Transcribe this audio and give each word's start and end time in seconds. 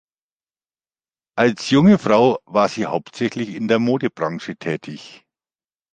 Als 1.37 1.69
junge 1.69 1.99
Frau 1.99 2.39
war 2.45 2.69
sie 2.69 2.87
hauptsächlich 2.87 3.53
in 3.53 3.67
der 3.67 3.77
Modebranche 3.77 4.55
tätig. 4.55 5.23